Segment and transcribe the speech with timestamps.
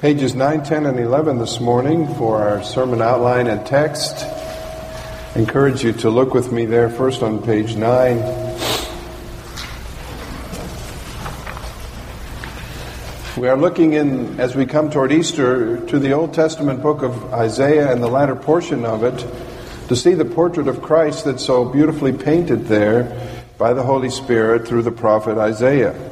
[0.00, 4.24] Pages 9, 10, and 11 this morning for our sermon outline and text.
[5.34, 8.16] Encourage you to look with me there first on page 9.
[13.38, 17.34] We are looking in, as we come toward Easter, to the Old Testament book of
[17.34, 19.26] Isaiah and the latter portion of it
[19.88, 24.68] to see the portrait of Christ that's so beautifully painted there by the Holy Spirit
[24.68, 26.07] through the prophet Isaiah.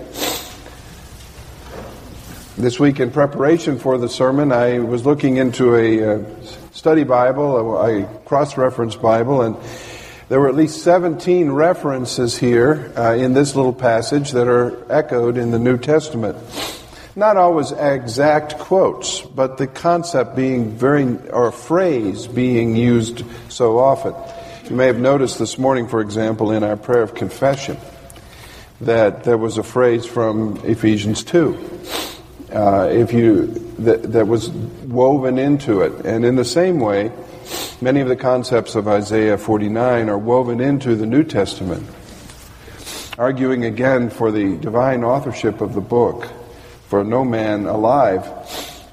[2.58, 6.24] This week, in preparation for the sermon, I was looking into a uh,
[6.72, 9.58] study Bible, a, a cross reference Bible, and
[10.30, 15.36] there were at least 17 references here uh, in this little passage that are echoed
[15.36, 16.38] in the New Testament.
[17.14, 24.14] Not always exact quotes, but the concept being very, or phrase being used so often.
[24.70, 27.76] You may have noticed this morning, for example, in our prayer of confession,
[28.80, 31.76] that there was a phrase from Ephesians 2
[32.56, 33.46] uh, if you
[33.78, 35.92] that, that was woven into it.
[36.06, 37.12] And in the same way,
[37.82, 41.86] many of the concepts of Isaiah 49 are woven into the New Testament,
[43.18, 46.32] arguing again for the divine authorship of the book.
[46.88, 48.24] For no man alive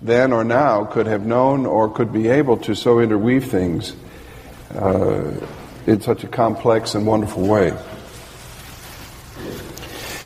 [0.01, 3.95] then or now could have known or could be able to so interweave things
[4.75, 5.31] uh,
[5.87, 7.71] in such a complex and wonderful way.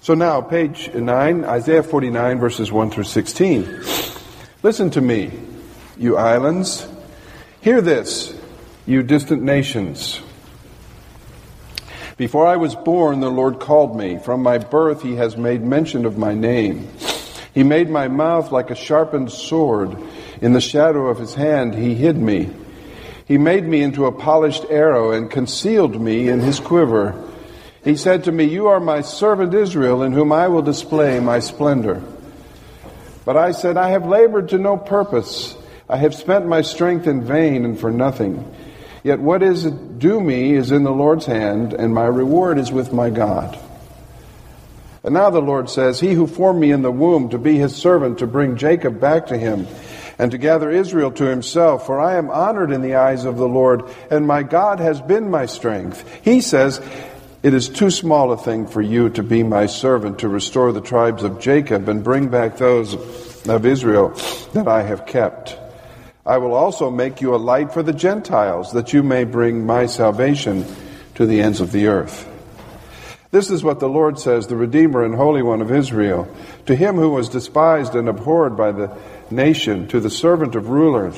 [0.08, 3.82] So now, page 9, Isaiah 49, verses 1 through 16.
[4.64, 5.38] Listen to me,
[5.98, 6.88] you islands.
[7.60, 8.34] Hear this,
[8.86, 10.22] you distant nations.
[12.16, 14.18] Before I was born, the Lord called me.
[14.18, 16.88] From my birth, He has made mention of my name.
[17.54, 19.94] He made my mouth like a sharpened sword.
[20.42, 22.50] In the shadow of His hand, He hid me.
[23.26, 27.27] He made me into a polished arrow and concealed me in His quiver.
[27.88, 31.40] He said to me, You are my servant Israel, in whom I will display my
[31.40, 32.04] splendor.
[33.24, 35.56] But I said, I have labored to no purpose.
[35.88, 38.54] I have spent my strength in vain and for nothing.
[39.06, 42.92] Yet what is due me is in the Lord's hand, and my reward is with
[42.92, 43.58] my God.
[45.02, 47.74] And now the Lord says, He who formed me in the womb to be his
[47.74, 49.66] servant, to bring Jacob back to him,
[50.20, 53.48] and to gather Israel to himself, for I am honored in the eyes of the
[53.48, 56.04] Lord, and my God has been my strength.
[56.26, 56.82] He says,
[57.48, 60.82] it is too small a thing for you to be my servant to restore the
[60.82, 62.94] tribes of Jacob and bring back those
[63.48, 64.10] of Israel
[64.52, 65.58] that I have kept.
[66.26, 69.86] I will also make you a light for the Gentiles, that you may bring my
[69.86, 70.66] salvation
[71.16, 72.28] to the ends of the earth.
[73.32, 76.28] This is what the Lord says, the Redeemer and Holy One of Israel,
[76.66, 78.94] to him who was despised and abhorred by the
[79.32, 81.18] nation, to the servant of rulers.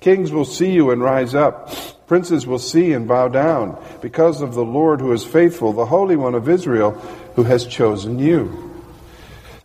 [0.00, 1.72] Kings will see you and rise up.
[2.06, 6.16] Princes will see and bow down because of the Lord who is faithful, the Holy
[6.16, 6.92] One of Israel
[7.36, 8.70] who has chosen you.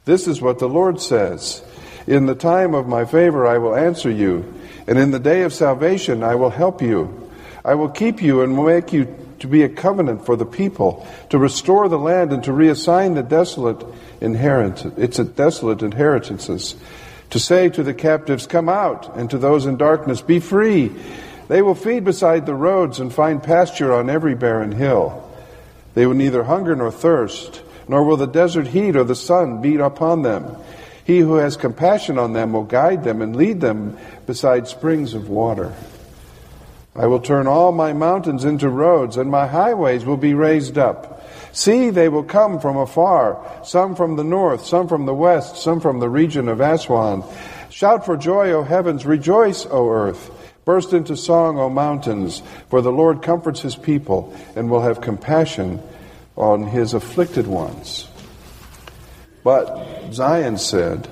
[0.05, 1.63] This is what the Lord says.
[2.07, 4.53] In the time of my favor I will answer you,
[4.87, 7.29] and in the day of salvation I will help you.
[7.63, 11.05] I will keep you and will make you to be a covenant for the people,
[11.29, 13.85] to restore the land and to reassign the desolate
[14.21, 16.75] inheritance, its desolate inheritances,
[17.29, 20.91] to say to the captives, Come out, and to those in darkness, Be free.
[21.49, 25.27] They will feed beside the roads and find pasture on every barren hill.
[25.95, 29.79] They will neither hunger nor thirst, nor will the desert heat or the sun beat
[29.79, 30.55] upon them.
[31.03, 35.27] He who has compassion on them will guide them and lead them beside springs of
[35.27, 35.73] water.
[36.95, 41.27] I will turn all my mountains into roads, and my highways will be raised up.
[41.51, 45.79] See, they will come from afar, some from the north, some from the west, some
[45.79, 47.23] from the region of Aswan.
[47.71, 50.35] Shout for joy, O heavens, rejoice, O earth.
[50.69, 55.81] Burst into song, O mountains, for the Lord comforts his people and will have compassion
[56.35, 58.07] on his afflicted ones.
[59.43, 61.07] But Zion said,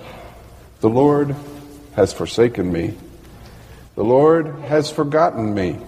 [0.81, 1.35] The Lord
[1.95, 2.99] has forsaken me.
[3.95, 5.79] The Lord has forgotten me.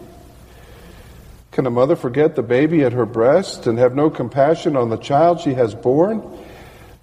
[1.52, 4.98] Can a mother forget the baby at her breast and have no compassion on the
[4.98, 6.24] child she has born?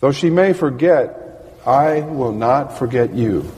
[0.00, 3.52] Though she may forget, I will not forget you.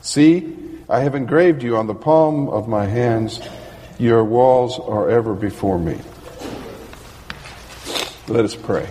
[0.00, 3.40] See, I have engraved you on the palm of my hands.
[3.98, 5.98] Your walls are ever before me.
[8.28, 8.88] Let us pray.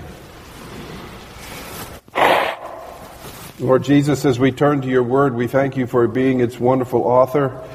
[3.59, 7.03] Lord Jesus, as we turn to your word, we thank you for being its wonderful
[7.03, 7.65] author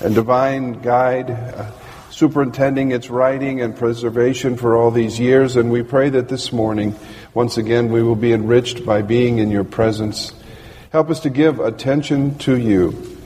[0.00, 1.70] and divine guide, uh,
[2.10, 5.54] superintending its writing and preservation for all these years.
[5.54, 6.96] And we pray that this morning,
[7.32, 10.32] once again, we will be enriched by being in your presence.
[10.90, 13.17] Help us to give attention to you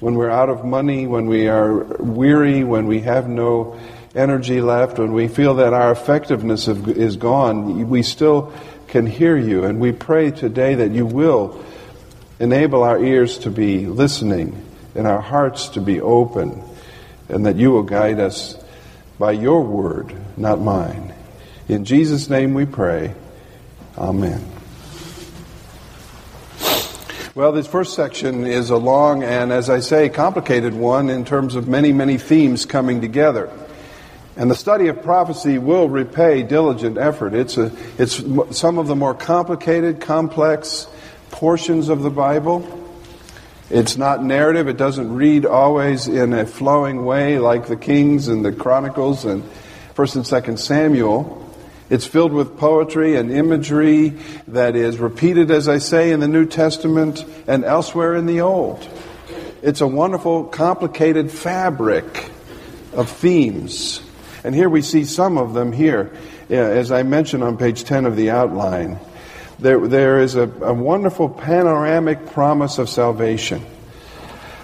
[0.00, 3.78] when we're out of money, when we are weary, when we have no
[4.14, 8.52] energy left, when we feel that our effectiveness is gone, we still
[8.88, 9.64] can hear you.
[9.64, 11.62] And we pray today that you will
[12.40, 16.62] enable our ears to be listening and our hearts to be open,
[17.28, 18.56] and that you will guide us
[19.18, 21.14] by your word, not mine.
[21.68, 23.14] In Jesus' name we pray.
[23.96, 24.59] Amen.
[27.32, 31.54] Well, this first section is a long and, as I say, complicated one in terms
[31.54, 33.48] of many, many themes coming together.
[34.36, 37.34] And the study of prophecy will repay diligent effort.
[37.34, 40.88] It's, a, it's some of the more complicated, complex
[41.30, 42.66] portions of the Bible.
[43.70, 44.66] It's not narrative.
[44.66, 49.44] It doesn't read always in a flowing way like the Kings and the Chronicles and
[49.94, 51.39] 1st and 2nd Samuel.
[51.90, 54.10] It's filled with poetry and imagery
[54.46, 58.88] that is repeated, as I say, in the New Testament and elsewhere in the Old.
[59.60, 62.30] It's a wonderful, complicated fabric
[62.92, 64.02] of themes.
[64.44, 66.16] And here we see some of them here,
[66.48, 69.00] as I mentioned on page 10 of the outline.
[69.58, 73.66] There, there is a, a wonderful panoramic promise of salvation.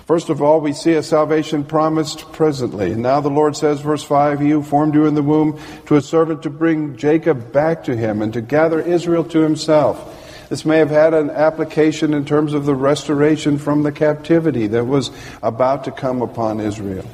[0.06, 2.92] First of all, we see a salvation promised presently.
[2.92, 5.96] And now the Lord says, verse 5, He who formed you in the womb to
[5.96, 10.48] a servant to bring Jacob back to him and to gather Israel to himself.
[10.48, 14.84] This may have had an application in terms of the restoration from the captivity that
[14.84, 15.10] was
[15.42, 17.04] about to come upon Israel.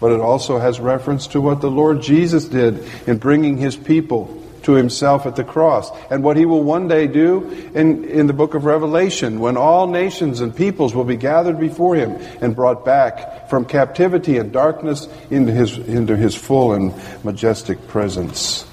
[0.00, 4.39] But it also has reference to what the Lord Jesus did in bringing his people
[4.62, 8.32] to himself at the cross, and what he will one day do in, in the
[8.32, 12.84] book of Revelation, when all nations and peoples will be gathered before him and brought
[12.84, 18.66] back from captivity and darkness into his, into his full and majestic presence.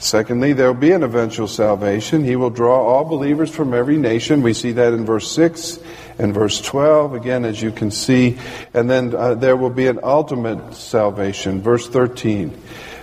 [0.00, 2.24] Secondly, there will be an eventual salvation.
[2.24, 4.40] He will draw all believers from every nation.
[4.40, 5.78] We see that in verse 6
[6.18, 8.38] and verse 12, again, as you can see.
[8.72, 11.60] And then uh, there will be an ultimate salvation.
[11.60, 12.58] Verse 13.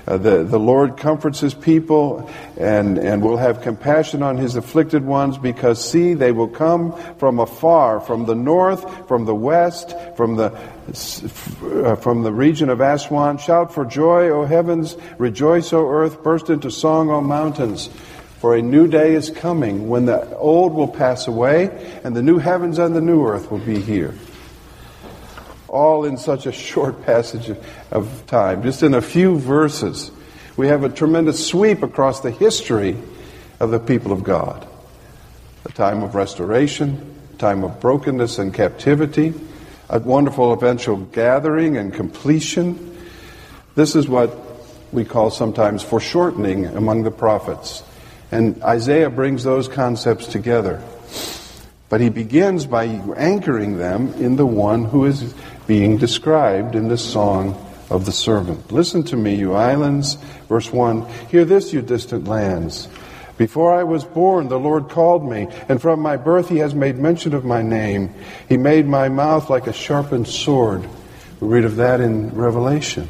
[0.08, 5.04] Uh, the, the Lord comforts his people and, and will have compassion on his afflicted
[5.04, 10.38] ones because, see, they will come from afar, from the north, from the west, from
[10.38, 13.38] the, uh, from the region of Aswan.
[13.38, 14.96] Shout for joy, O heavens!
[15.18, 16.24] Rejoice, O earth!
[16.24, 17.90] Burst into song, O mountains!
[18.40, 22.38] For a new day is coming when the old will pass away and the new
[22.38, 24.14] heavens and the new earth will be here
[25.68, 27.56] all in such a short passage
[27.92, 30.12] of time, just in a few verses.
[30.56, 32.98] We have a tremendous sweep across the history
[33.60, 34.68] of the people of God.
[35.66, 39.34] A time of restoration, a time of brokenness and captivity,
[39.90, 42.98] a wonderful eventual gathering and completion.
[43.76, 44.36] This is what
[44.92, 47.84] we call sometimes foreshortening among the prophets.
[48.32, 50.82] And Isaiah brings those concepts together.
[51.90, 55.34] But he begins by anchoring them in the one who is
[55.68, 58.72] being described in the song of the servant.
[58.72, 60.16] Listen to me, you islands.
[60.50, 62.88] Verse 1 Hear this, you distant lands.
[63.38, 66.98] Before I was born, the Lord called me, and from my birth he has made
[66.98, 68.16] mention of my name.
[68.50, 70.88] He made my mouth like a sharpened sword.
[71.40, 73.08] We read of that in Revelation.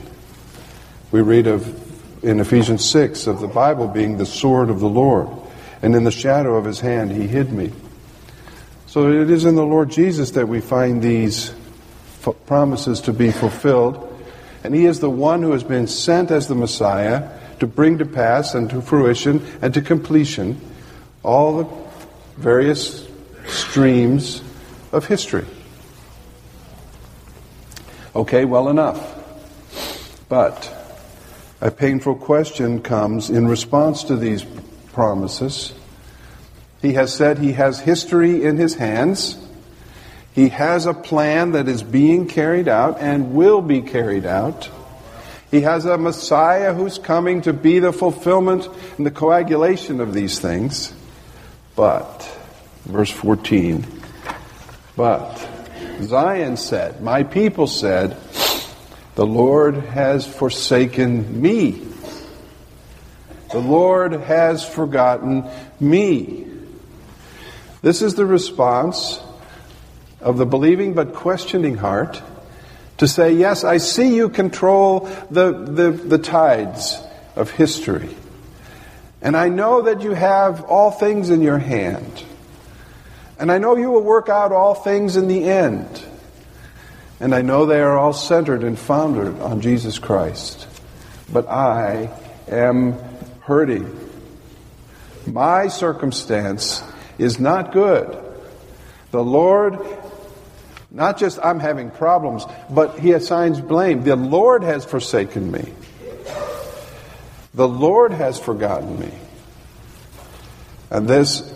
[1.11, 1.87] We read of
[2.23, 5.29] in Ephesians 6 of the Bible being the sword of the Lord,
[5.81, 7.71] and in the shadow of his hand he hid me.
[8.87, 11.53] So it is in the Lord Jesus that we find these
[12.33, 14.03] promises to be fulfilled.
[14.63, 17.29] And he is the one who has been sent as the Messiah
[17.59, 20.59] to bring to pass and to fruition and to completion
[21.23, 21.69] all the
[22.37, 23.07] various
[23.45, 24.41] streams
[24.91, 25.45] of history.
[28.15, 29.13] Okay, well enough.
[30.29, 30.73] But
[31.61, 34.43] a painful question comes in response to these
[34.93, 35.73] promises.
[36.81, 39.37] He has said he has history in his hands.
[40.37, 44.69] He has a plan that is being carried out and will be carried out.
[45.49, 50.37] He has a Messiah who's coming to be the fulfillment and the coagulation of these
[50.37, 50.93] things.
[51.75, 52.21] But,
[52.85, 53.83] verse 14,
[54.95, 55.49] but
[56.03, 58.15] Zion said, My people said,
[59.15, 61.83] The Lord has forsaken me.
[63.51, 66.45] The Lord has forgotten me.
[67.81, 69.19] This is the response
[70.21, 72.21] of the believing but questioning heart
[72.97, 76.99] to say, Yes, I see you control the, the, the tides
[77.35, 78.15] of history.
[79.21, 82.23] And I know that you have all things in your hand.
[83.39, 86.03] And I know you will work out all things in the end.
[87.19, 90.67] And I know they are all centered and founded on Jesus Christ.
[91.31, 92.09] But I
[92.47, 92.93] am
[93.41, 94.07] hurting.
[95.25, 96.83] My circumstance
[97.17, 98.23] is not good.
[99.11, 99.79] The Lord
[100.91, 104.03] not just I'm having problems, but he assigns blame.
[104.03, 105.73] The Lord has forsaken me.
[107.53, 109.11] The Lord has forgotten me.
[110.89, 111.51] And this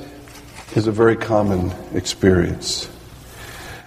[0.75, 2.89] is a very common experience.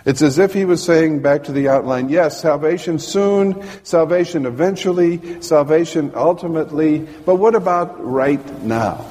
[0.05, 5.41] It's as if he was saying back to the outline, yes, salvation soon, salvation eventually,
[5.41, 9.11] salvation ultimately, but what about right now?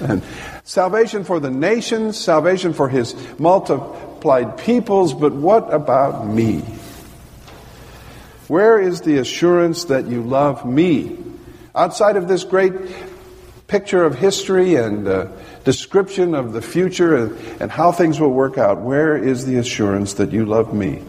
[0.00, 0.22] And
[0.64, 3.14] salvation for the nations, salvation for his
[4.24, 6.60] multiplied peoples, but what about me?
[8.48, 11.18] Where is the assurance that you love me?
[11.74, 12.72] Outside of this great
[13.66, 15.28] picture of history and uh,
[15.64, 20.14] description of the future and, and how things will work out, where is the assurance
[20.14, 21.02] that you love me?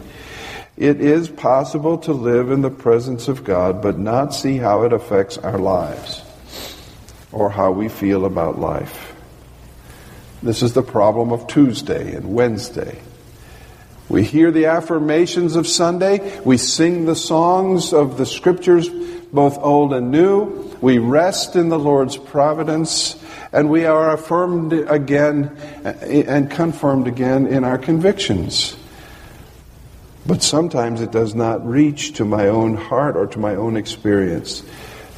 [0.76, 4.92] It is possible to live in the presence of God but not see how it
[4.92, 6.22] affects our lives
[7.32, 9.14] or how we feel about life.
[10.42, 13.00] This is the problem of Tuesday and Wednesday.
[14.08, 16.40] We hear the affirmations of Sunday.
[16.40, 20.76] We sing the songs of the scriptures, both old and new.
[20.80, 23.16] We rest in the Lord's providence
[23.52, 28.76] and we are affirmed again and confirmed again in our convictions.
[30.26, 34.62] But sometimes it does not reach to my own heart or to my own experience.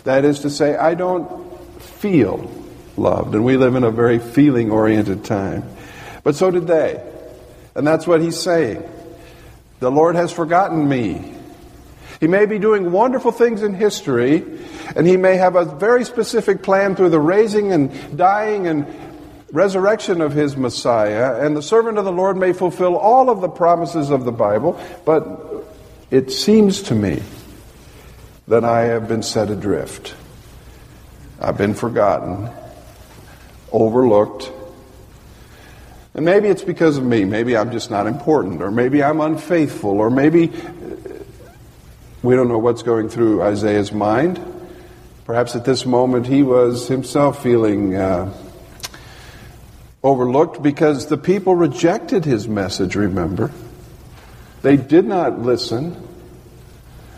[0.04, 2.50] That is to say, I don't feel
[2.97, 3.35] loved.
[3.35, 5.64] And we live in a very feeling oriented time.
[6.23, 7.02] But so did they.
[7.78, 8.82] And that's what he's saying.
[9.78, 11.32] The Lord has forgotten me.
[12.18, 14.44] He may be doing wonderful things in history,
[14.97, 18.85] and he may have a very specific plan through the raising and dying and
[19.52, 23.49] resurrection of his Messiah, and the servant of the Lord may fulfill all of the
[23.49, 25.64] promises of the Bible, but
[26.11, 27.23] it seems to me
[28.49, 30.16] that I have been set adrift.
[31.40, 32.50] I've been forgotten,
[33.70, 34.50] overlooked,
[36.19, 37.25] and maybe it's because of me.
[37.25, 40.51] Maybe I'm just not important, or maybe I'm unfaithful, or maybe
[42.25, 44.41] we don't know what's going through Isaiah's mind.
[45.27, 48.35] Perhaps at this moment he was himself feeling uh,
[50.03, 53.53] overlooked because the people rejected his message, remember?
[54.63, 56.08] They did not listen.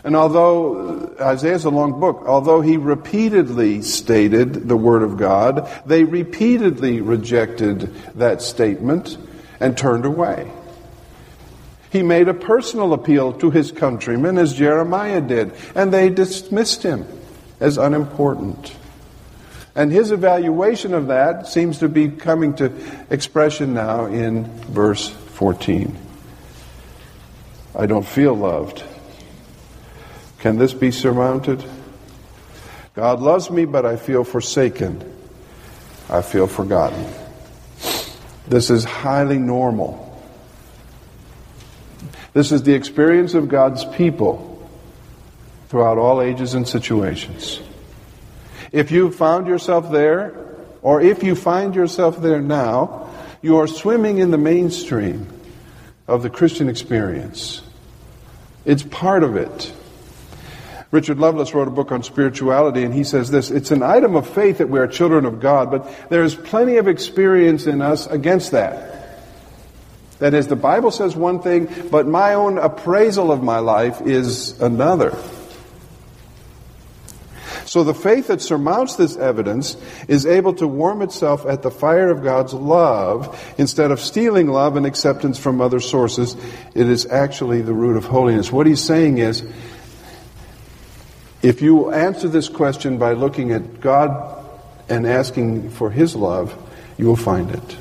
[0.03, 6.03] And although Isaiah's a long book, although he repeatedly stated the Word of God, they
[6.03, 9.17] repeatedly rejected that statement
[9.59, 10.51] and turned away.
[11.91, 17.05] He made a personal appeal to his countrymen, as Jeremiah did, and they dismissed him
[17.59, 18.73] as unimportant.
[19.75, 22.71] And his evaluation of that seems to be coming to
[23.09, 25.97] expression now in verse 14.
[27.75, 28.83] I don't feel loved.
[30.41, 31.63] Can this be surmounted?
[32.95, 35.01] God loves me, but I feel forsaken.
[36.09, 37.05] I feel forgotten.
[38.47, 40.07] This is highly normal.
[42.33, 44.67] This is the experience of God's people
[45.69, 47.61] throughout all ages and situations.
[48.71, 50.33] If you found yourself there,
[50.81, 55.27] or if you find yourself there now, you are swimming in the mainstream
[56.07, 57.61] of the Christian experience.
[58.65, 59.71] It's part of it.
[60.91, 64.29] Richard Lovelace wrote a book on spirituality, and he says this It's an item of
[64.29, 68.07] faith that we are children of God, but there is plenty of experience in us
[68.07, 68.99] against that.
[70.19, 74.59] That is, the Bible says one thing, but my own appraisal of my life is
[74.61, 75.17] another.
[77.65, 79.77] So the faith that surmounts this evidence
[80.09, 84.75] is able to warm itself at the fire of God's love instead of stealing love
[84.75, 86.35] and acceptance from other sources.
[86.75, 88.51] It is actually the root of holiness.
[88.51, 89.41] What he's saying is,
[91.41, 94.45] if you answer this question by looking at God
[94.87, 96.55] and asking for His love,
[96.97, 97.77] you will find it.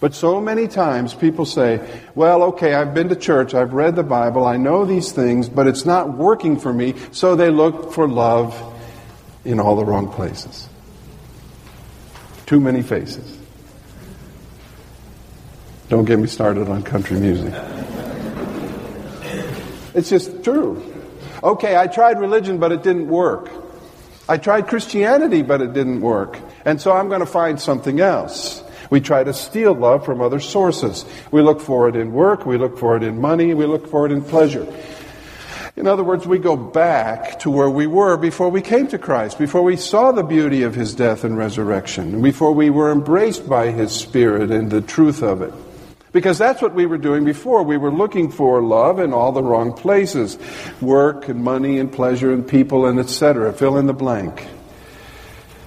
[0.00, 1.80] But so many times people say,
[2.14, 5.66] well, okay, I've been to church, I've read the Bible, I know these things, but
[5.66, 8.54] it's not working for me, so they look for love
[9.44, 10.68] in all the wrong places.
[12.44, 13.38] Too many faces.
[15.88, 17.54] Don't get me started on country music.
[19.94, 20.95] It's just true.
[21.46, 23.52] Okay, I tried religion, but it didn't work.
[24.28, 26.40] I tried Christianity, but it didn't work.
[26.64, 28.64] And so I'm going to find something else.
[28.90, 31.04] We try to steal love from other sources.
[31.30, 34.06] We look for it in work, we look for it in money, we look for
[34.06, 34.66] it in pleasure.
[35.76, 39.38] In other words, we go back to where we were before we came to Christ,
[39.38, 43.70] before we saw the beauty of His death and resurrection, before we were embraced by
[43.70, 45.54] His Spirit and the truth of it.
[46.16, 47.62] Because that's what we were doing before.
[47.62, 50.38] We were looking for love in all the wrong places
[50.80, 53.52] work and money and pleasure and people and etc.
[53.52, 54.48] Fill in the blank.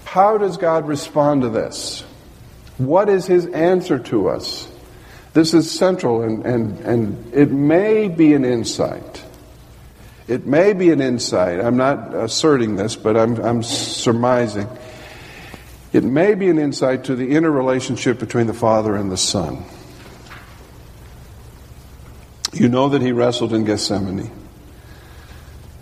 [0.06, 2.04] How does God respond to this?
[2.80, 4.68] What is his answer to us?
[5.34, 9.24] This is central, and, and, and it may be an insight.
[10.28, 11.60] It may be an insight.
[11.60, 14.68] I'm not asserting this, but I'm, I'm surmising.
[15.94, 19.64] It may be an insight to the inner relationship between the Father and the Son.
[22.60, 24.30] You know that he wrestled in Gethsemane.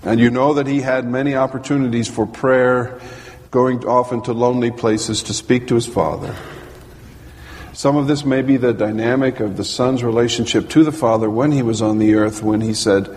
[0.03, 3.01] And you know that he had many opportunities for prayer,
[3.49, 6.35] going often to lonely places to speak to his Father.
[7.73, 11.51] Some of this may be the dynamic of the Son's relationship to the Father when
[11.51, 13.09] he was on the earth, when he said,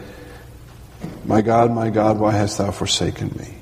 [1.26, 3.54] My God, my God, why hast thou forsaken me?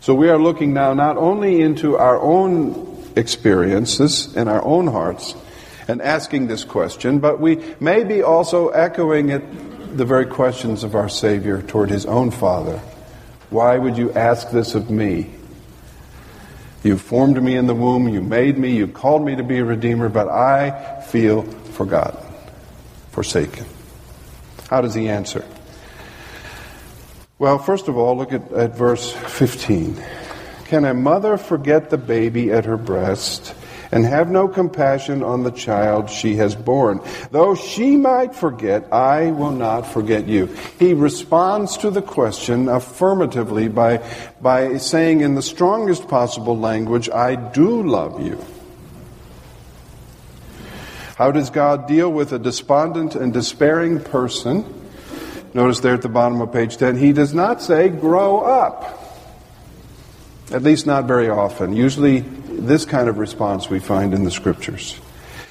[0.00, 5.34] So we are looking now not only into our own experiences and our own hearts
[5.88, 10.94] and asking this question, but we may be also echoing it, the very questions of
[10.94, 12.78] our Savior toward his own Father.
[13.48, 15.30] Why would you ask this of me?
[16.84, 19.64] You formed me in the womb, you made me, you called me to be a
[19.64, 22.20] redeemer, but I feel forgotten,
[23.10, 23.64] forsaken.
[24.68, 25.44] How does he answer?
[27.38, 29.96] Well, first of all, look at, at verse 15.
[30.68, 33.54] Can a mother forget the baby at her breast
[33.90, 37.00] and have no compassion on the child she has borne?
[37.30, 40.54] Though she might forget, I will not forget you.
[40.78, 44.06] He responds to the question affirmatively by,
[44.42, 48.44] by saying in the strongest possible language, I do love you.
[51.16, 54.66] How does God deal with a despondent and despairing person?
[55.54, 58.97] Notice there at the bottom of page 10, he does not say, grow up.
[60.50, 61.76] At least not very often.
[61.76, 64.98] Usually, this kind of response we find in the scriptures.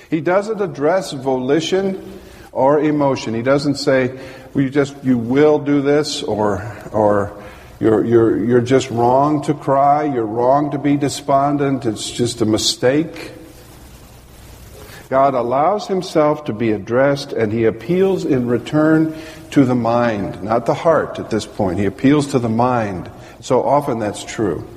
[0.10, 2.20] He doesn't address volition
[2.52, 3.34] or emotion.
[3.34, 4.08] He doesn't say,
[4.54, 7.44] well, you just, you will do this, or, or
[7.80, 12.46] you're, you're, you're just wrong to cry, you're wrong to be despondent, it's just a
[12.46, 13.34] mistake.
[15.10, 19.16] God allows himself to be addressed and he appeals in return
[19.52, 21.80] to the mind, not the heart at this point.
[21.80, 23.10] He appeals to the mind.
[23.40, 24.68] So often that's true.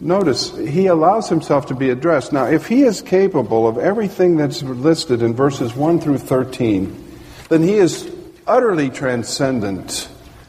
[0.00, 2.32] Notice, he allows himself to be addressed.
[2.32, 7.18] Now, if he is capable of everything that's listed in verses 1 through 13,
[7.50, 8.10] then he is
[8.46, 10.08] utterly transcendent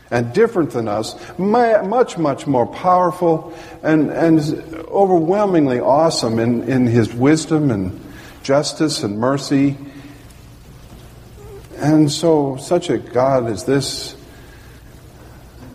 [0.10, 4.40] and different than us, much, much more powerful and, and
[4.88, 8.00] overwhelmingly awesome in, in his wisdom and
[8.44, 9.78] justice and mercy.
[11.78, 14.16] And so, such a God as this,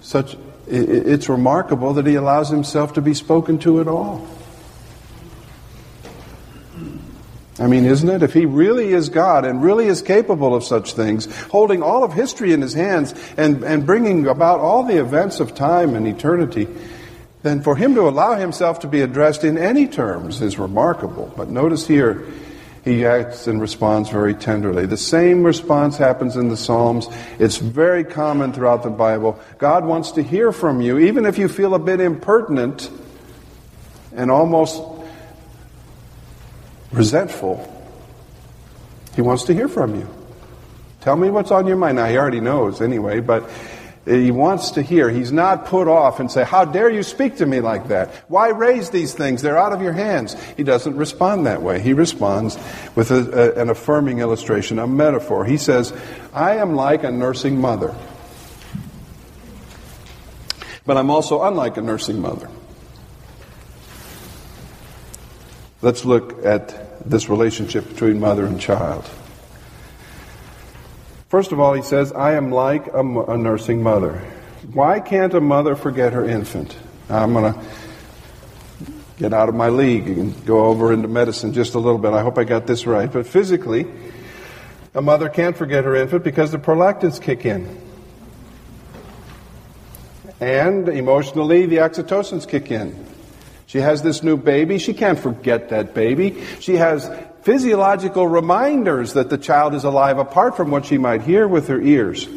[0.01, 0.37] such
[0.67, 4.27] it's remarkable that he allows himself to be spoken to at all.
[7.59, 8.23] I mean, isn't it?
[8.23, 12.13] If he really is God and really is capable of such things, holding all of
[12.13, 16.69] history in his hands and, and bringing about all the events of time and eternity,
[17.43, 21.33] then for him to allow himself to be addressed in any terms is remarkable.
[21.35, 22.27] But notice here,
[22.87, 24.87] he acts and responds very tenderly.
[24.87, 27.09] The same response happens in the Psalms.
[27.41, 29.41] It's very common throughout the Bible.
[29.59, 32.89] God wants to hear from you, even if you feel a bit impertinent
[34.15, 34.81] and almost
[36.93, 37.61] resentful,
[39.17, 40.09] he wants to hear from you.
[41.01, 41.97] Tell me what's on your mind.
[41.97, 43.51] Now, he already knows anyway, but
[44.07, 45.11] he wants to hear.
[45.11, 48.15] He's not put off and say, How dare you speak to me like that?
[48.29, 49.43] Why raise these things?
[49.43, 50.37] They're out of your hands.
[50.57, 51.81] He doesn't respond that way.
[51.81, 52.57] He responds
[52.95, 55.45] with a, a, an affirming illustration, a metaphor.
[55.45, 55.93] He says,
[56.33, 57.95] I am like a nursing mother.
[60.85, 62.49] But I'm also unlike a nursing mother.
[65.83, 69.09] Let's look at this relationship between mother and child.
[71.29, 74.19] First of all, he says, I am like a, a nursing mother.
[74.73, 76.77] Why can't a mother forget her infant?
[77.11, 77.61] I'm going to
[79.17, 82.13] get out of my league and go over into medicine just a little bit.
[82.13, 83.13] I hope I got this right.
[83.13, 83.87] But physically,
[84.95, 87.83] a mother can't forget her infant because the prolactins kick in.
[90.39, 93.05] And emotionally, the oxytocins kick in.
[93.67, 94.79] She has this new baby.
[94.79, 96.45] She can't forget that baby.
[96.61, 97.11] She has
[97.47, 101.81] physiological reminders that the child is alive apart from what she might hear with her
[101.81, 102.29] ears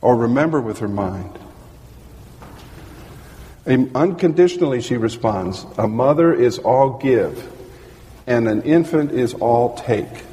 [0.00, 1.36] or remember with her mind.
[3.66, 7.52] Unconditionally, she responds a mother is all give,
[8.24, 10.24] and an infant is all take.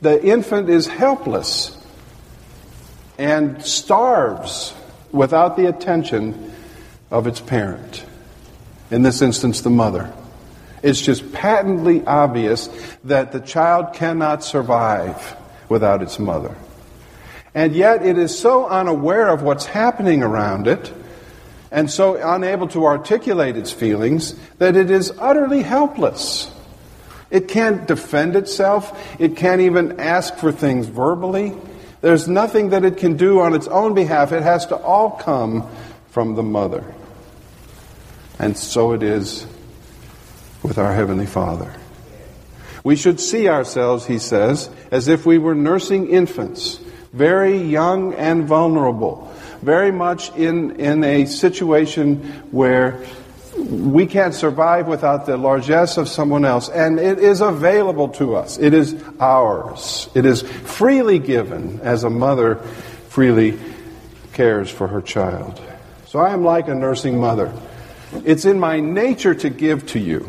[0.00, 1.76] The infant is helpless
[3.18, 4.72] and starves
[5.10, 6.50] without the attention
[7.10, 8.06] of its parent.
[8.90, 10.10] In this instance, the mother.
[10.82, 12.68] It's just patently obvious
[13.04, 15.36] that the child cannot survive
[15.68, 16.54] without its mother.
[17.54, 20.92] And yet it is so unaware of what's happening around it
[21.70, 26.50] and so unable to articulate its feelings that it is utterly helpless.
[27.30, 28.92] It can't defend itself.
[29.18, 31.54] It can't even ask for things verbally.
[32.02, 34.32] There's nothing that it can do on its own behalf.
[34.32, 35.66] It has to all come
[36.10, 36.84] from the mother.
[38.38, 39.46] And so it is
[40.62, 41.72] with our Heavenly Father.
[42.84, 46.80] We should see ourselves, he says, as if we were nursing infants,
[47.12, 53.04] very young and vulnerable, very much in, in a situation where
[53.56, 58.58] we can't survive without the largesse of someone else, and it is available to us.
[58.58, 60.08] It is ours.
[60.14, 62.56] It is freely given as a mother
[63.08, 63.58] freely
[64.32, 65.60] cares for her child.
[66.06, 67.52] So I am like a nursing mother.
[68.24, 70.28] It's in my nature to give to you.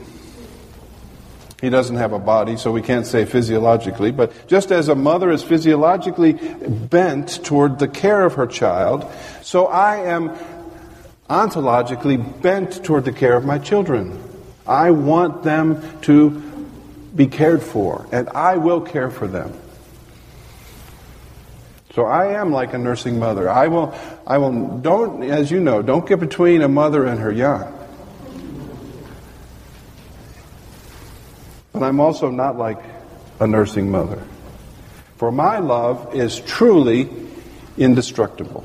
[1.63, 5.31] He doesn't have a body, so we can't say physiologically, but just as a mother
[5.31, 9.09] is physiologically bent toward the care of her child,
[9.41, 10.31] so I am
[11.29, 14.21] ontologically bent toward the care of my children.
[14.67, 16.31] I want them to
[17.15, 19.57] be cared for, and I will care for them.
[21.95, 23.49] So I am like a nursing mother.
[23.49, 23.95] I will,
[24.27, 27.82] I will, don't, as you know, don't get between a mother and her young.
[31.83, 32.77] But I'm also not like
[33.41, 34.23] a nursing mother.
[35.17, 37.09] For my love is truly
[37.77, 38.63] indestructible.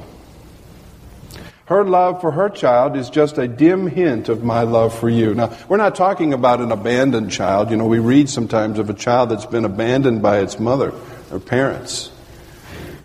[1.64, 5.34] Her love for her child is just a dim hint of my love for you.
[5.34, 7.72] Now, we're not talking about an abandoned child.
[7.72, 10.94] You know, we read sometimes of a child that's been abandoned by its mother
[11.32, 12.12] or parents.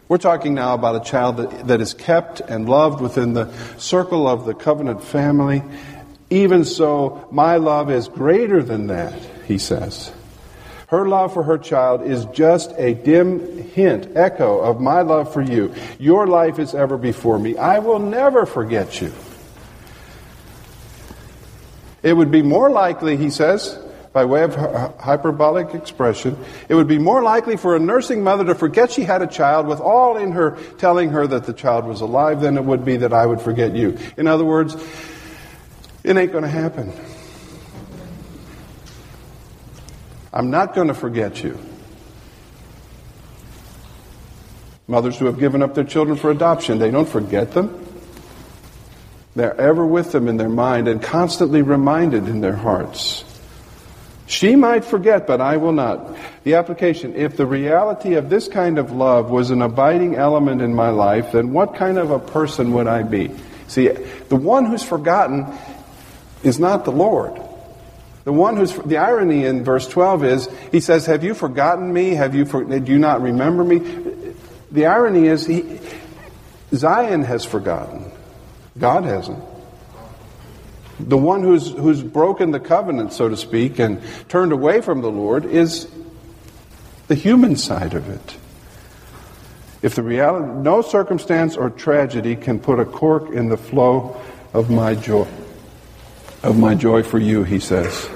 [0.10, 4.28] We're talking now about a child that, that is kept and loved within the circle
[4.28, 5.63] of the covenant family.
[6.30, 9.15] Even so, my love is greater than that
[9.46, 10.12] he says.
[10.88, 15.42] Her love for her child is just a dim hint, echo of my love for
[15.42, 15.74] you.
[15.98, 17.58] Your life is ever before me.
[17.58, 19.12] I will never forget you.
[22.04, 23.80] It would be more likely, he says,
[24.12, 24.54] by way of
[25.00, 26.38] hyperbolic expression,
[26.70, 29.66] it would be more likely for a nursing mother to forget she had a child
[29.66, 32.98] with all in her telling her that the child was alive than it would be
[32.98, 33.98] that I would forget you.
[34.16, 34.76] In other words,
[36.04, 36.94] it ain't going to happen.
[40.34, 41.60] I'm not going to forget you.
[44.88, 47.80] Mothers who have given up their children for adoption, they don't forget them.
[49.36, 53.24] They're ever with them in their mind and constantly reminded in their hearts.
[54.26, 56.17] She might forget, but I will not.
[56.43, 60.74] The application if the reality of this kind of love was an abiding element in
[60.74, 63.32] my life, then what kind of a person would I be?
[63.67, 65.46] See, the one who's forgotten
[66.43, 67.39] is not the Lord.
[68.24, 72.12] The one who's, the irony in verse 12 is, he says, Have you forgotten me?
[72.12, 73.80] Have you, for, did you not remember me?
[74.72, 75.80] The irony is, he,
[76.74, 78.12] Zion has forgotten.
[78.78, 79.44] God hasn't.
[81.00, 85.12] The one who's, who's broken the covenant, so to speak, and turned away from the
[85.12, 85.90] Lord is
[87.08, 88.38] the human side of it.
[89.82, 94.22] If the reality, no circumstance or tragedy can put a cork in the flow
[94.54, 95.28] of my joy
[96.44, 98.10] of my joy for you, he says.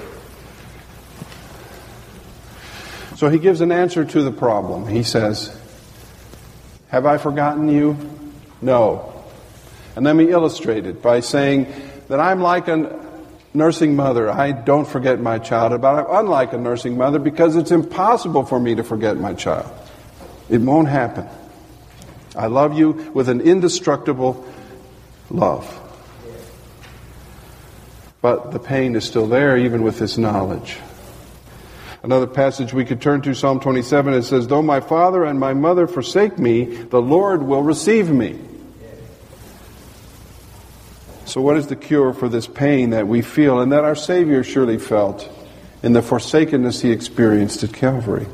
[3.16, 4.86] So he gives an answer to the problem.
[4.86, 5.58] He says,
[6.88, 7.96] Have I forgotten you?
[8.62, 9.12] No.
[9.96, 11.66] And let me illustrate it by saying
[12.08, 13.04] that I'm like a
[13.54, 14.30] nursing mother.
[14.30, 18.60] I don't forget my child, but I'm unlike a nursing mother because it's impossible for
[18.60, 19.68] me to forget my child.
[20.48, 21.26] It won't happen.
[22.36, 24.46] I love you with an indestructible
[25.30, 25.87] love.
[28.20, 30.78] But the pain is still there even with this knowledge.
[32.02, 35.52] Another passage we could turn to, Psalm 27, it says, Though my father and my
[35.52, 38.38] mother forsake me, the Lord will receive me.
[41.24, 44.42] So, what is the cure for this pain that we feel and that our Savior
[44.42, 45.28] surely felt
[45.82, 48.26] in the forsakenness he experienced at Calvary?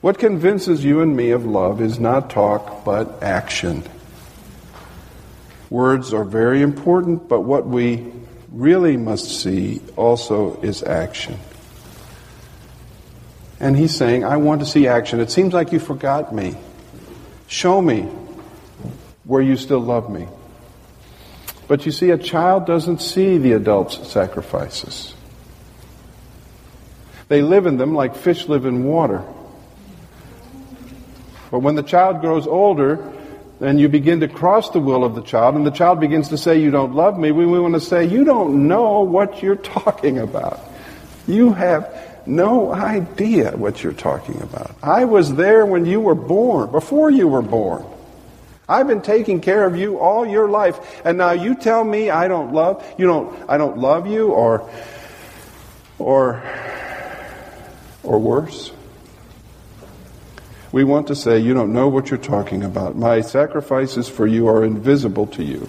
[0.00, 3.82] What convinces you and me of love is not talk, but action.
[5.70, 8.12] Words are very important, but what we
[8.50, 11.38] really must see also is action.
[13.60, 15.20] And he's saying, I want to see action.
[15.20, 16.56] It seems like you forgot me.
[17.46, 18.02] Show me
[19.24, 20.28] where you still love me.
[21.66, 25.14] But you see, a child doesn't see the adult's sacrifices.
[27.28, 29.24] They live in them like fish live in water.
[31.50, 33.13] But when the child grows older,
[33.64, 36.38] and you begin to cross the will of the child, and the child begins to
[36.38, 39.56] say, You don't love me, we, we want to say, You don't know what you're
[39.56, 40.60] talking about.
[41.26, 44.74] You have no idea what you're talking about.
[44.82, 47.84] I was there when you were born, before you were born.
[48.68, 52.28] I've been taking care of you all your life, and now you tell me I
[52.28, 54.70] don't love you don't I don't love you or
[55.98, 56.42] or
[58.02, 58.72] or worse.
[60.74, 62.96] We want to say, You don't know what you're talking about.
[62.96, 65.68] My sacrifices for you are invisible to you,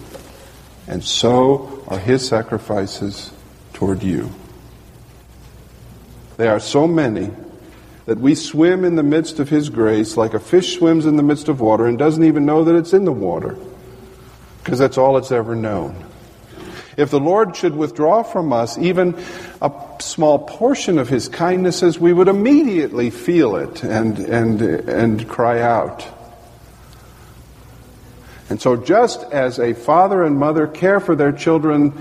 [0.88, 3.30] and so are his sacrifices
[3.72, 4.32] toward you.
[6.38, 7.30] They are so many
[8.06, 11.22] that we swim in the midst of his grace like a fish swims in the
[11.22, 13.56] midst of water and doesn't even know that it's in the water
[14.64, 16.04] because that's all it's ever known.
[16.96, 19.12] If the Lord should withdraw from us even
[19.62, 25.60] a small portion of his kindnesses, we would immediately feel it and, and, and cry
[25.60, 26.06] out.
[28.48, 31.92] And so, just as a father and mother care for their children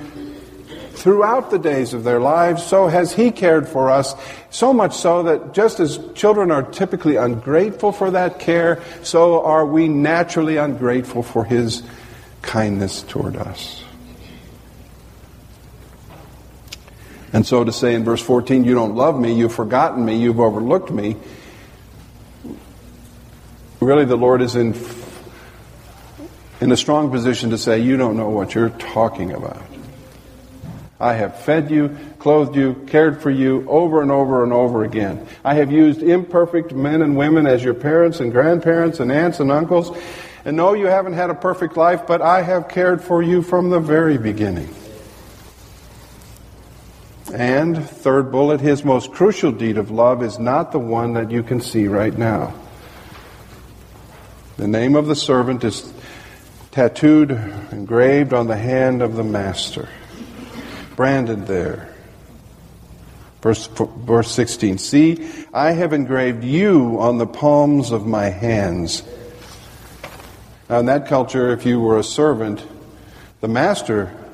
[0.92, 4.14] throughout the days of their lives, so has He cared for us,
[4.50, 9.66] so much so that just as children are typically ungrateful for that care, so are
[9.66, 11.84] we naturally ungrateful for His
[12.44, 13.85] kindness toward us.
[17.36, 20.40] And so to say in verse 14, you don't love me, you've forgotten me, you've
[20.40, 21.18] overlooked me,
[23.82, 24.74] really the Lord is in,
[26.62, 29.62] in a strong position to say, you don't know what you're talking about.
[30.98, 35.28] I have fed you, clothed you, cared for you over and over and over again.
[35.44, 39.52] I have used imperfect men and women as your parents and grandparents and aunts and
[39.52, 39.92] uncles.
[40.46, 43.72] And no, you haven't had a perfect life, but I have cared for you from
[43.72, 44.74] the very beginning.
[47.36, 51.44] And third bullet, his most crucial deed of love is not the one that you
[51.44, 52.54] can see right now.
[54.56, 55.92] The name of the servant is
[56.72, 57.32] tattooed,
[57.74, 59.90] engraved on the hand of the master,
[60.96, 61.94] branded there.
[63.42, 69.04] Verse, verse 16 See, I have engraved you on the palms of my hands.
[70.70, 72.66] Now, in that culture, if you were a servant,
[73.42, 74.25] the master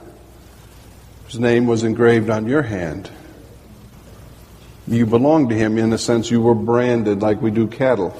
[1.31, 3.09] his name was engraved on your hand.
[4.85, 8.13] You belonged to him in a sense you were branded like we do cattle.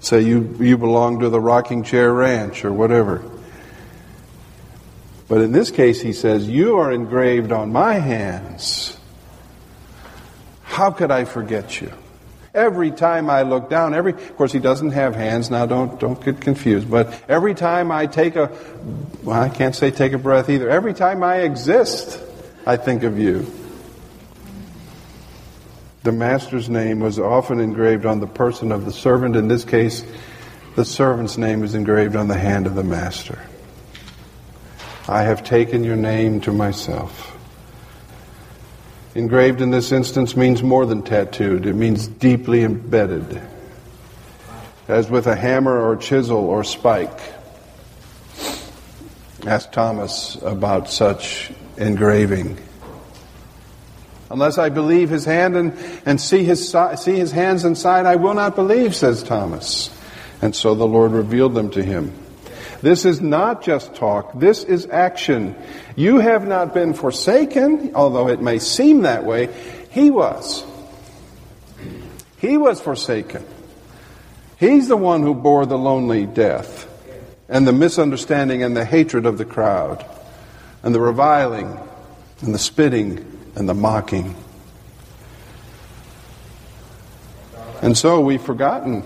[0.00, 3.22] Say you, you belong to the rocking chair ranch or whatever.
[5.28, 8.96] But in this case, he says, You are engraved on my hands.
[10.62, 11.92] How could I forget you?
[12.54, 15.66] Every time I look down, every of course he doesn't have hands now.
[15.66, 16.90] Don't don't get confused.
[16.90, 18.50] But every time I take a,
[19.22, 20.70] well, I can't say take a breath either.
[20.70, 22.28] Every time I exist,
[22.66, 23.46] I think of you.
[26.02, 29.36] The master's name was often engraved on the person of the servant.
[29.36, 30.04] In this case,
[30.76, 33.38] the servant's name is engraved on the hand of the master.
[35.08, 37.36] I have taken your name to myself.
[39.14, 43.42] Engraved in this instance means more than tattooed, it means deeply embedded,
[44.86, 47.18] as with a hammer or chisel or spike.
[49.46, 52.58] Ask Thomas about such engraving.
[54.30, 58.34] Unless I believe his hand and, and see, his, see his hands inside, I will
[58.34, 59.90] not believe, says Thomas.
[60.40, 62.12] And so the Lord revealed them to him.
[62.80, 65.56] This is not just talk, this is action.
[65.96, 69.52] You have not been forsaken, although it may seem that way.
[69.90, 70.64] He was.
[72.38, 73.44] He was forsaken.
[74.58, 76.86] He's the one who bore the lonely death
[77.48, 80.06] and the misunderstanding and the hatred of the crowd
[80.82, 81.78] and the reviling
[82.42, 84.34] and the spitting and the mocking.
[87.82, 89.04] And so we've forgotten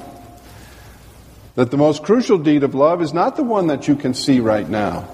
[1.54, 4.40] that the most crucial deed of love is not the one that you can see
[4.40, 5.08] right now,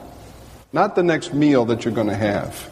[0.72, 2.70] not the next meal that you're going to have,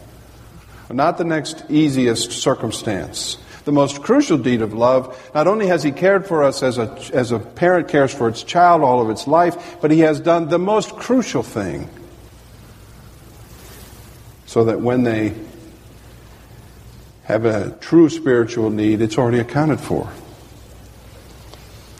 [0.91, 3.37] not the next easiest circumstance.
[3.65, 6.91] The most crucial deed of love, not only has He cared for us as a,
[7.13, 10.49] as a parent cares for its child all of its life, but He has done
[10.49, 11.91] the most crucial thing
[14.49, 15.35] so that when they
[17.25, 20.11] have a true spiritual need, it's already accounted for.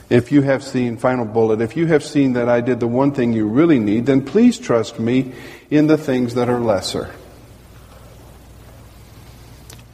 [0.09, 3.11] If you have seen, final bullet, if you have seen that I did the one
[3.11, 5.31] thing you really need, then please trust me
[5.69, 7.13] in the things that are lesser.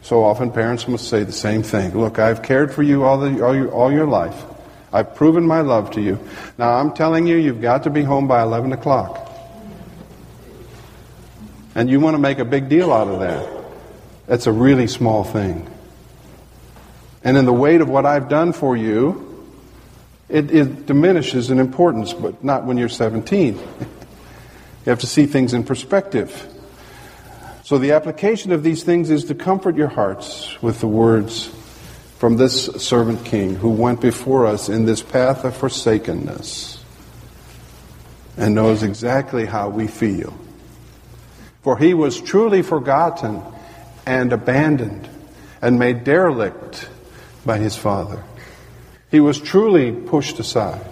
[0.02, 1.94] So often parents must say the same thing.
[2.00, 4.46] Look, I've cared for you all, the, all, your, all your life.
[4.94, 6.20] I've proven my love to you.
[6.58, 9.25] Now I'm telling you, you've got to be home by 11 o'clock.
[11.76, 13.66] And you want to make a big deal out of that.
[14.28, 15.70] That's a really small thing.
[17.24, 19.46] And in the weight of what I've done for you,
[20.30, 23.56] it, it diminishes in importance, but not when you're 17.
[23.60, 23.66] you
[24.86, 26.52] have to see things in perspective.
[27.64, 31.48] So the application of these things is to comfort your hearts with the words
[32.20, 36.80] from this servant king who went before us in this path of forsakenness
[38.38, 40.38] and knows exactly how we feel.
[41.66, 43.42] For he was truly forgotten
[44.06, 45.10] and abandoned
[45.64, 46.88] and made derelict
[47.44, 48.24] by his father.
[49.10, 50.86] He was truly pushed aside.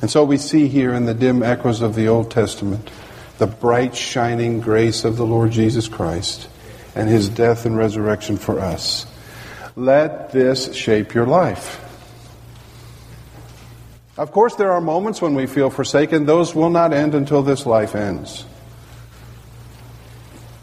[0.00, 2.90] And so we see here in the dim echoes of the Old Testament
[3.36, 6.48] the bright, shining grace of the Lord Jesus Christ
[6.94, 9.04] and his death and resurrection for us.
[9.76, 11.82] Let this shape your life.
[14.16, 16.24] Of course, there are moments when we feel forsaken.
[16.24, 18.46] Those will not end until this life ends.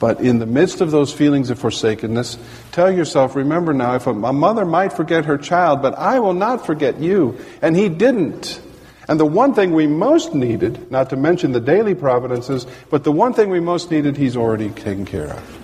[0.03, 2.37] But in the midst of those feelings of forsakenness,
[2.73, 6.33] tell yourself, remember now, if a, a mother might forget her child, but I will
[6.33, 7.39] not forget you.
[7.61, 8.59] And he didn't.
[9.07, 13.13] And the one thing we most needed, not to mention the daily providences, but the
[13.13, 15.59] one thing we most needed, he's already taken care of.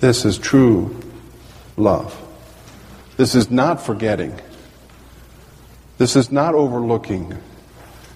[0.00, 0.98] This is true
[1.76, 2.18] love.
[3.18, 4.34] This is not forgetting.
[5.98, 7.36] This is not overlooking.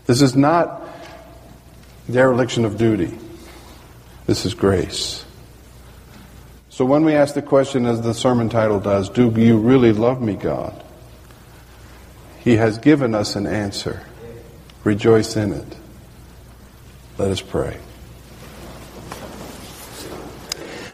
[0.06, 0.82] This is not
[2.10, 3.18] dereliction of duty.
[4.26, 5.24] This is grace.
[6.70, 10.20] So when we ask the question, as the sermon title does, do you really love
[10.20, 10.82] me, God?
[12.40, 14.02] He has given us an answer.
[14.82, 15.76] Rejoice in it.
[17.16, 17.78] Let us pray.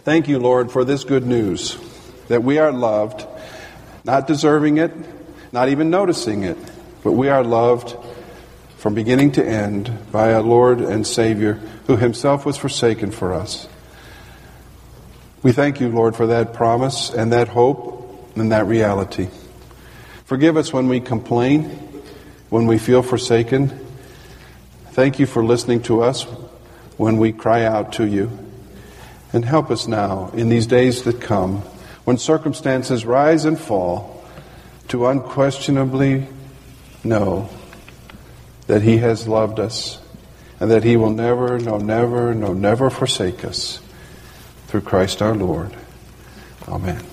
[0.04, 1.78] Thank you, Lord, for this good news
[2.28, 3.26] that we are loved,
[4.04, 4.92] not deserving it,
[5.52, 6.58] not even noticing it,
[7.02, 7.96] but we are loved
[8.80, 13.68] from beginning to end by a Lord and Savior who himself was forsaken for us.
[15.42, 19.28] We thank you, Lord, for that promise and that hope and that reality.
[20.24, 21.64] Forgive us when we complain,
[22.48, 23.68] when we feel forsaken.
[24.92, 26.22] Thank you for listening to us
[26.96, 28.30] when we cry out to you.
[29.34, 31.58] And help us now in these days that come,
[32.04, 34.24] when circumstances rise and fall,
[34.88, 36.28] to unquestionably
[37.04, 37.50] know
[38.70, 39.98] that He has loved us
[40.60, 43.80] and that He will never, no, never, no, never forsake us
[44.68, 45.74] through Christ our Lord.
[46.68, 47.09] Amen.